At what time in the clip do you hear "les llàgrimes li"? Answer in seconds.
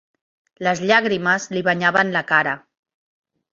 0.67-1.63